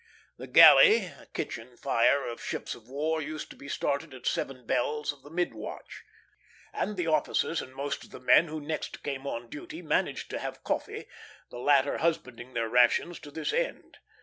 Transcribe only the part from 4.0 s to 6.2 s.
at seven bells of the mid watch